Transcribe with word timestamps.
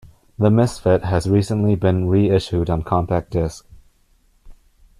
"The 0.39 0.49
Misfit" 0.49 1.03
has 1.03 1.29
recently 1.29 1.75
been 1.75 2.07
re-issued 2.07 2.71
on 2.71 2.81
compact 2.81 3.29
disc. 3.29 3.67